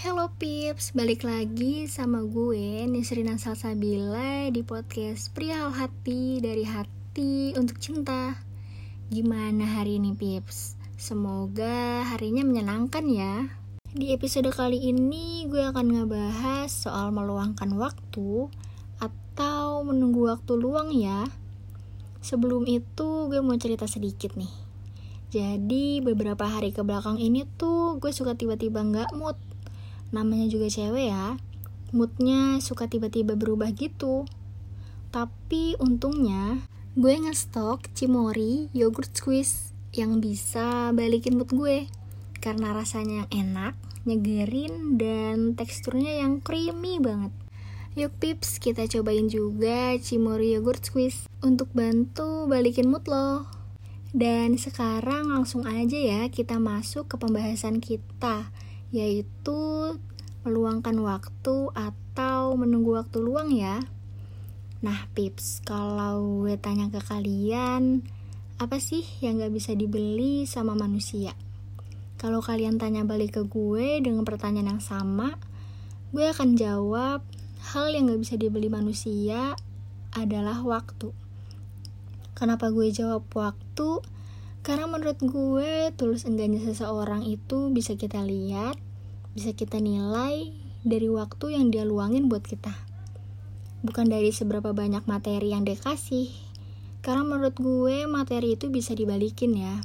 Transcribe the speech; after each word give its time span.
Halo 0.00 0.32
Pips, 0.32 0.96
balik 0.96 1.28
lagi 1.28 1.84
sama 1.84 2.24
gue 2.24 2.88
Nisrina 2.88 3.36
Salsabila 3.36 4.48
di 4.48 4.64
podcast 4.64 5.28
Pria 5.36 5.68
Hati 5.68 6.40
dari 6.40 6.64
Hati 6.64 7.52
untuk 7.52 7.76
Cinta. 7.84 8.32
Gimana 9.12 9.76
hari 9.76 10.00
ini 10.00 10.16
Pips? 10.16 10.80
Semoga 10.96 12.00
harinya 12.08 12.48
menyenangkan 12.48 13.04
ya. 13.12 13.44
Di 13.92 14.16
episode 14.16 14.48
kali 14.56 14.88
ini 14.88 15.44
gue 15.52 15.68
akan 15.68 15.92
ngebahas 15.92 16.72
soal 16.72 17.12
meluangkan 17.12 17.68
waktu 17.76 18.48
Atau 19.04 19.84
menunggu 19.84 20.32
waktu 20.32 20.56
luang 20.56 20.96
ya. 20.96 21.28
Sebelum 22.24 22.64
itu 22.64 23.28
gue 23.28 23.44
mau 23.44 23.60
cerita 23.60 23.84
sedikit 23.84 24.32
nih. 24.32 24.48
Jadi 25.28 26.00
beberapa 26.00 26.48
hari 26.48 26.72
ke 26.72 26.80
belakang 26.80 27.20
ini 27.20 27.44
tuh 27.60 28.00
gue 28.00 28.16
suka 28.16 28.32
tiba-tiba 28.32 28.80
nggak 28.80 29.12
mood 29.12 29.36
namanya 30.10 30.46
juga 30.50 30.70
cewek 30.70 31.10
ya 31.10 31.38
moodnya 31.90 32.62
suka 32.62 32.86
tiba-tiba 32.86 33.34
berubah 33.34 33.74
gitu 33.74 34.26
tapi 35.10 35.74
untungnya 35.82 36.62
gue 36.94 37.14
ngestok 37.18 37.90
Cimori 37.94 38.70
yogurt 38.74 39.10
squeeze 39.14 39.74
yang 39.90 40.22
bisa 40.22 40.94
balikin 40.94 41.34
mood 41.34 41.50
gue 41.50 41.90
karena 42.40 42.72
rasanya 42.72 43.28
yang 43.28 43.30
enak, 43.52 43.74
nyegerin, 44.08 44.96
dan 44.96 45.54
teksturnya 45.54 46.24
yang 46.24 46.40
creamy 46.40 46.96
banget. 46.98 47.30
Yuk 47.94 48.16
pips, 48.16 48.56
kita 48.62 48.88
cobain 48.88 49.28
juga 49.28 49.92
Cimori 50.00 50.56
Yogurt 50.56 50.88
Squeeze 50.88 51.28
untuk 51.44 51.68
bantu 51.76 52.48
balikin 52.48 52.88
mood 52.88 53.04
lo. 53.06 53.44
Dan 54.10 54.58
sekarang 54.58 55.30
langsung 55.30 55.68
aja 55.68 55.94
ya 55.94 56.26
kita 56.32 56.58
masuk 56.58 57.06
ke 57.06 57.14
pembahasan 57.20 57.78
kita 57.78 58.50
yaitu 58.90 59.94
meluangkan 60.42 60.96
waktu 61.02 61.70
atau 61.74 62.54
menunggu 62.58 62.98
waktu 62.98 63.18
luang 63.22 63.54
ya. 63.54 63.82
Nah, 64.80 65.06
pips, 65.12 65.60
kalau 65.62 66.46
gue 66.46 66.56
tanya 66.56 66.88
ke 66.88 67.00
kalian, 67.04 68.00
apa 68.56 68.80
sih 68.80 69.04
yang 69.20 69.36
gak 69.40 69.52
bisa 69.52 69.76
dibeli 69.76 70.48
sama 70.48 70.72
manusia? 70.72 71.36
Kalau 72.16 72.40
kalian 72.44 72.76
tanya 72.76 73.04
balik 73.04 73.40
ke 73.40 73.42
gue 73.44 74.00
dengan 74.00 74.24
pertanyaan 74.24 74.76
yang 74.76 74.84
sama, 74.84 75.36
gue 76.12 76.24
akan 76.28 76.56
jawab 76.56 77.20
hal 77.72 77.92
yang 77.92 78.08
gak 78.08 78.20
bisa 78.24 78.34
dibeli 78.40 78.72
manusia 78.72 79.52
adalah 80.16 80.64
waktu. 80.64 81.12
Kenapa 82.32 82.72
gue 82.72 82.88
jawab 82.88 83.28
waktu? 83.36 84.00
Karena 84.60 84.84
menurut 84.84 85.16
gue, 85.24 85.88
tulus 85.96 86.28
enggaknya 86.28 86.60
seseorang 86.60 87.24
itu 87.24 87.72
bisa 87.72 87.96
kita 87.96 88.20
lihat, 88.20 88.76
bisa 89.32 89.56
kita 89.56 89.80
nilai 89.80 90.52
dari 90.84 91.08
waktu 91.08 91.56
yang 91.56 91.72
dia 91.72 91.88
luangin 91.88 92.28
buat 92.28 92.44
kita. 92.44 92.72
Bukan 93.80 94.12
dari 94.12 94.28
seberapa 94.28 94.76
banyak 94.76 95.08
materi 95.08 95.56
yang 95.56 95.64
dia 95.64 95.80
kasih. 95.80 96.28
Karena 97.00 97.24
menurut 97.24 97.56
gue, 97.56 98.04
materi 98.04 98.60
itu 98.60 98.68
bisa 98.68 98.92
dibalikin 98.92 99.56
ya. 99.56 99.80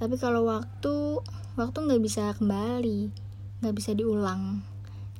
Tapi 0.00 0.16
kalau 0.16 0.48
waktu, 0.48 1.20
waktu 1.60 1.76
nggak 1.76 2.00
bisa 2.00 2.32
kembali, 2.40 3.12
nggak 3.60 3.74
bisa 3.76 3.92
diulang. 3.92 4.64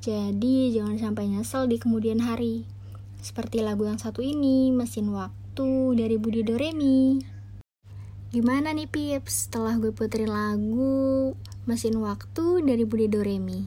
Jadi 0.01 0.73
jangan 0.73 0.97
sampai 0.97 1.29
nyesel 1.29 1.69
di 1.69 1.77
kemudian 1.77 2.25
hari. 2.25 2.65
Seperti 3.21 3.61
lagu 3.61 3.85
yang 3.85 4.01
satu 4.01 4.25
ini, 4.25 4.73
Mesin 4.73 5.13
Waktu 5.13 6.01
dari 6.01 6.17
Budi 6.17 6.41
Doremi. 6.41 7.21
Gimana 8.31 8.71
nih 8.71 8.87
Pips 8.87 9.51
setelah 9.51 9.75
gue 9.75 9.91
puterin 9.91 10.31
lagu 10.31 11.35
Mesin 11.67 11.99
Waktu 11.99 12.63
dari 12.63 12.87
Budi 12.87 13.11
Doremi? 13.11 13.67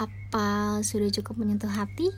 Apa 0.00 0.80
sudah 0.80 1.12
cukup 1.12 1.36
menyentuh 1.36 1.68
hati? 1.68 2.08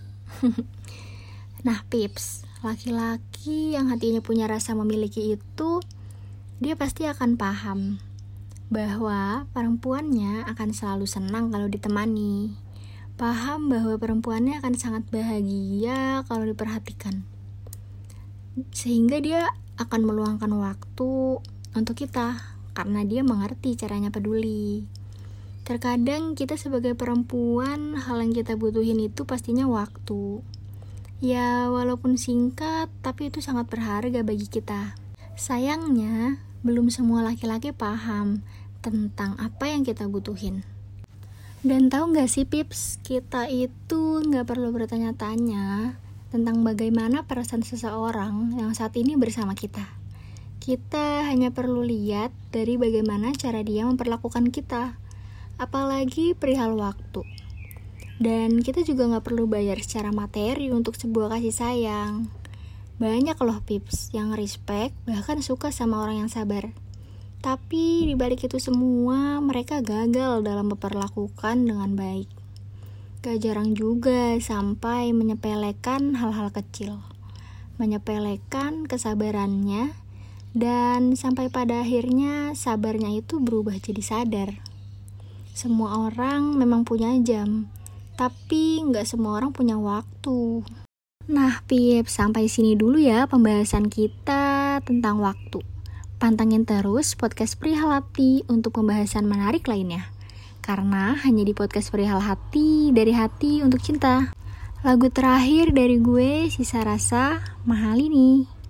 nah 1.67 1.83
Pips, 1.91 2.47
laki-laki 2.63 3.75
yang 3.75 3.91
hatinya 3.91 4.23
punya 4.23 4.47
rasa 4.47 4.79
memiliki 4.79 5.35
itu 5.35 5.83
Dia 6.63 6.79
pasti 6.79 7.03
akan 7.11 7.35
paham 7.35 7.99
bahwa 8.71 9.51
perempuannya 9.51 10.47
akan 10.55 10.71
selalu 10.71 11.11
senang 11.11 11.51
kalau 11.51 11.67
ditemani 11.67 12.55
Paham 13.19 13.67
bahwa 13.67 13.99
perempuannya 13.99 14.63
akan 14.63 14.79
sangat 14.79 15.03
bahagia 15.11 16.23
kalau 16.31 16.47
diperhatikan 16.47 17.27
Sehingga 18.71 19.19
dia 19.19 19.51
akan 19.83 20.07
meluangkan 20.07 20.55
waktu 20.55 21.43
untuk 21.73 22.05
kita 22.05 22.37
karena 22.77 23.05
dia 23.05 23.25
mengerti 23.25 23.77
caranya 23.77 24.13
peduli. 24.13 24.85
Terkadang 25.63 26.35
kita 26.35 26.59
sebagai 26.59 26.99
perempuan, 26.99 27.95
hal 27.95 28.19
yang 28.19 28.35
kita 28.35 28.59
butuhin 28.59 28.99
itu 28.99 29.23
pastinya 29.23 29.71
waktu. 29.71 30.43
Ya, 31.23 31.71
walaupun 31.71 32.19
singkat, 32.19 32.91
tapi 32.99 33.31
itu 33.31 33.39
sangat 33.39 33.71
berharga 33.71 34.27
bagi 34.27 34.51
kita. 34.51 34.99
Sayangnya, 35.39 36.43
belum 36.67 36.91
semua 36.91 37.23
laki-laki 37.23 37.71
paham 37.71 38.43
tentang 38.83 39.39
apa 39.39 39.71
yang 39.71 39.87
kita 39.87 40.11
butuhin. 40.11 40.67
Dan 41.63 41.95
tahu 41.95 42.11
nggak 42.11 42.27
sih 42.27 42.43
Pips, 42.43 42.99
kita 43.07 43.47
itu 43.47 44.19
nggak 44.19 44.51
perlu 44.51 44.75
bertanya-tanya 44.75 45.95
tentang 46.35 46.67
bagaimana 46.67 47.23
perasaan 47.23 47.63
seseorang 47.63 48.59
yang 48.59 48.75
saat 48.75 48.99
ini 48.99 49.15
bersama 49.15 49.55
kita 49.55 50.02
kita 50.63 51.27
hanya 51.27 51.51
perlu 51.51 51.83
lihat 51.83 52.31
dari 52.55 52.79
bagaimana 52.79 53.35
cara 53.35 53.67
dia 53.67 53.83
memperlakukan 53.83 54.55
kita, 54.55 54.95
apalagi 55.59 56.39
perihal 56.39 56.79
waktu. 56.79 57.27
Dan 58.23 58.63
kita 58.63 58.87
juga 58.87 59.11
nggak 59.11 59.27
perlu 59.27 59.51
bayar 59.51 59.83
secara 59.83 60.15
materi 60.15 60.71
untuk 60.71 60.95
sebuah 60.95 61.35
kasih 61.35 61.51
sayang. 61.51 62.31
Banyak 63.03 63.35
loh 63.43 63.59
pips 63.67 64.15
yang 64.15 64.31
respect, 64.39 64.95
bahkan 65.03 65.43
suka 65.43 65.75
sama 65.75 65.99
orang 65.99 66.23
yang 66.23 66.31
sabar. 66.31 66.71
Tapi 67.43 68.07
dibalik 68.07 68.47
itu 68.47 68.63
semua, 68.63 69.43
mereka 69.43 69.83
gagal 69.83 70.47
dalam 70.47 70.71
memperlakukan 70.71 71.59
dengan 71.59 71.99
baik. 71.99 72.31
Gak 73.27 73.43
jarang 73.43 73.75
juga 73.75 74.39
sampai 74.39 75.11
menyepelekan 75.11 76.15
hal-hal 76.15 76.55
kecil. 76.55 77.03
Menyepelekan 77.83 78.87
kesabarannya 78.87 80.02
dan 80.53 81.17
sampai 81.17 81.49
pada 81.49 81.81
akhirnya 81.81 82.53
sabarnya 82.53 83.13
itu 83.13 83.41
berubah 83.41 83.77
jadi 83.81 84.05
sadar. 84.05 84.51
Semua 85.53 86.09
orang 86.09 86.57
memang 86.57 86.85
punya 86.85 87.13
jam, 87.21 87.69
tapi 88.17 88.81
nggak 88.85 89.05
semua 89.05 89.41
orang 89.41 89.53
punya 89.53 89.77
waktu. 89.77 90.65
Nah, 91.29 91.63
Pip, 91.69 92.09
sampai 92.09 92.51
sini 92.51 92.75
dulu 92.75 92.99
ya 92.99 93.29
pembahasan 93.29 93.89
kita 93.89 94.81
tentang 94.83 95.23
waktu. 95.23 95.61
Pantangin 96.19 96.67
terus 96.67 97.15
podcast 97.19 97.59
Perihal 97.59 97.95
Hati 97.95 98.47
untuk 98.47 98.79
pembahasan 98.79 99.27
menarik 99.27 99.67
lainnya. 99.67 100.11
Karena 100.63 101.19
hanya 101.27 101.43
di 101.43 101.55
podcast 101.55 101.91
Perihal 101.91 102.23
Hati, 102.23 102.95
dari 102.95 103.11
hati 103.11 103.59
untuk 103.63 103.83
cinta. 103.83 104.31
Lagu 104.83 105.11
terakhir 105.11 105.75
dari 105.75 105.99
gue, 105.99 106.47
Sisa 106.51 106.83
Rasa, 106.83 107.43
Mahal 107.67 108.03
ini. 108.03 108.62